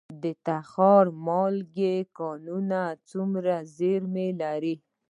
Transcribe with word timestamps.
د 0.23 0.25
تخار 0.47 1.05
د 1.13 1.15
مالګې 1.27 1.95
کانونه 2.17 2.79
څومره 3.09 3.55
زیرمې 3.75 4.29
لري؟ 4.41 4.75